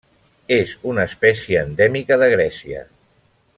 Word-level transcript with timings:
És 0.55 0.71
una 0.93 1.05
espècie 1.09 1.61
endèmica 1.67 2.19
de 2.25 2.31
Grècia. 2.35 2.85